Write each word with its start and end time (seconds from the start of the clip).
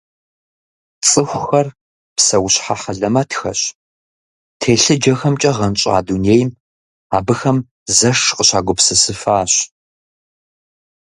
Цӏыхухэр 1.07 1.67
псэущхьэ 2.15 2.75
хьэлэмэтхэщ- 2.81 3.61
телъыджэхэмкӏэ 4.59 5.51
гъэнщӏа 5.57 5.97
дунейм 6.05 6.49
абыхэм 7.17 7.57
зэш 7.97 8.19
къыщагупсысыфащ. 8.35 9.53